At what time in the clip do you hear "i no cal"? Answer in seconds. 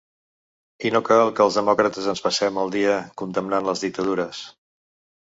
0.89-1.29